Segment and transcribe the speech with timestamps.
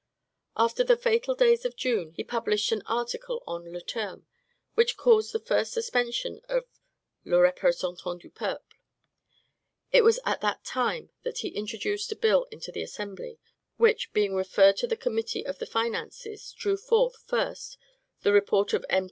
[0.57, 4.25] After the fatal days of June, he published an article on le terme,
[4.73, 6.65] which caused the first suspension of
[7.23, 8.65] "Le Representant du Peuple."
[9.91, 13.37] It was at that time that he introduced a bill into the Assembly,
[13.77, 17.77] which, being referred to the Committee on the Finances, drew forth, first,
[18.23, 18.99] the report of M.